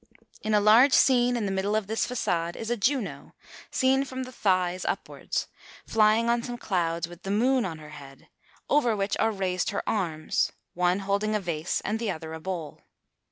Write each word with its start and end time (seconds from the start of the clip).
In 0.41 0.55
a 0.55 0.59
large 0.59 0.93
scene 0.93 1.37
in 1.37 1.45
the 1.45 1.51
middle 1.51 1.75
of 1.75 1.85
this 1.85 2.07
façade 2.07 2.55
is 2.55 2.71
a 2.71 2.75
Juno, 2.75 3.35
seen 3.69 4.03
from 4.03 4.23
the 4.23 4.31
thighs 4.31 4.83
upwards, 4.83 5.47
flying 5.85 6.27
on 6.27 6.41
some 6.41 6.57
clouds 6.57 7.07
with 7.07 7.21
the 7.21 7.29
moon 7.29 7.65
on 7.65 7.77
her 7.77 7.89
head, 7.89 8.27
over 8.67 8.95
which 8.95 9.15
are 9.19 9.29
raised 9.29 9.69
her 9.69 9.87
arms, 9.87 10.51
one 10.73 11.01
holding 11.01 11.35
a 11.35 11.39
vase 11.39 11.81
and 11.85 11.99
the 11.99 12.09
other 12.09 12.33
a 12.33 12.39
bowl. 12.39 12.81